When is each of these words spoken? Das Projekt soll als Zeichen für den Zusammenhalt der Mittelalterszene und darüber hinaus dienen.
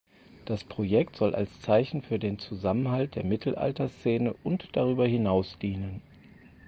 Das 0.45 0.63
Projekt 0.63 1.15
soll 1.17 1.35
als 1.35 1.61
Zeichen 1.61 2.01
für 2.01 2.17
den 2.17 2.39
Zusammenhalt 2.39 3.13
der 3.13 3.23
Mittelalterszene 3.23 4.33
und 4.41 4.69
darüber 4.75 5.05
hinaus 5.05 5.59
dienen. 5.59 6.01